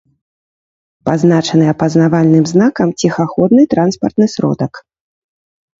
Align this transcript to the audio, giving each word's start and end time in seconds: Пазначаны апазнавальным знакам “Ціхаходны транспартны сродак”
Пазначаны 1.09 1.65
апазнавальным 1.73 2.45
знакам 2.55 2.87
“Ціхаходны 3.03 3.63
транспартны 3.77 4.25
сродак” 4.35 4.73